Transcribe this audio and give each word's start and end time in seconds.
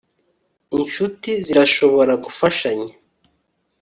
inshuti 0.77 1.29
zirashobora 1.45 2.13
gufashanya 2.23 2.93